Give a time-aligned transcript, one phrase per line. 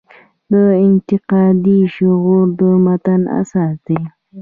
[0.51, 0.53] د
[0.87, 3.99] انتقادي شعور و متن اساس دی.